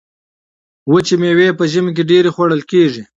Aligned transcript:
وچې 0.91 1.15
میوې 1.21 1.47
په 1.59 1.63
ژمي 1.71 1.91
کې 1.95 2.03
ډیرې 2.09 2.29
خوړل 2.35 2.61
کیږي. 2.71 3.03